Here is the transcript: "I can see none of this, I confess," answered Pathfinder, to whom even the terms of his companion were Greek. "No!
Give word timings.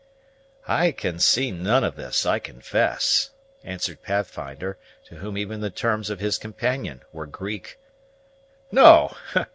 "I 0.67 0.89
can 0.93 1.19
see 1.19 1.51
none 1.51 1.83
of 1.83 1.95
this, 1.95 2.25
I 2.25 2.39
confess," 2.39 3.29
answered 3.63 4.01
Pathfinder, 4.01 4.79
to 5.05 5.17
whom 5.17 5.37
even 5.37 5.61
the 5.61 5.69
terms 5.69 6.09
of 6.09 6.19
his 6.19 6.39
companion 6.39 7.03
were 7.13 7.27
Greek. 7.27 7.77
"No! 8.71 9.15